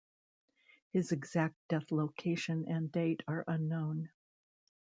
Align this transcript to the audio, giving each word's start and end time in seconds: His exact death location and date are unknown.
His 0.93 1.11
exact 1.11 1.53
death 1.67 1.91
location 1.91 2.65
and 2.67 2.91
date 2.91 3.21
are 3.27 3.43
unknown. 3.47 4.09